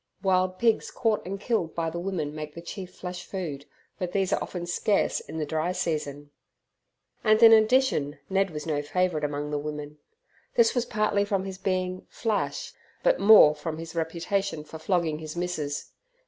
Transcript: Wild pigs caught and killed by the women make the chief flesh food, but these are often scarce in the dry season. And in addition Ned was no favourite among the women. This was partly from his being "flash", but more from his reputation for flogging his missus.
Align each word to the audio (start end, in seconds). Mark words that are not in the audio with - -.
Wild 0.23 0.57
pigs 0.57 0.89
caught 0.89 1.23
and 1.27 1.39
killed 1.39 1.75
by 1.75 1.91
the 1.91 1.99
women 1.99 2.33
make 2.33 2.55
the 2.55 2.61
chief 2.63 2.91
flesh 2.95 3.23
food, 3.23 3.67
but 3.99 4.13
these 4.13 4.33
are 4.33 4.41
often 4.41 4.65
scarce 4.65 5.19
in 5.19 5.37
the 5.37 5.45
dry 5.45 5.73
season. 5.73 6.31
And 7.23 7.43
in 7.43 7.53
addition 7.53 8.17
Ned 8.27 8.49
was 8.49 8.65
no 8.65 8.81
favourite 8.81 9.23
among 9.23 9.51
the 9.51 9.59
women. 9.59 9.99
This 10.55 10.73
was 10.73 10.87
partly 10.87 11.23
from 11.23 11.45
his 11.45 11.59
being 11.59 12.07
"flash", 12.09 12.73
but 13.03 13.19
more 13.19 13.53
from 13.53 13.77
his 13.77 13.93
reputation 13.93 14.63
for 14.63 14.79
flogging 14.79 15.19
his 15.19 15.35
missus. 15.35 15.91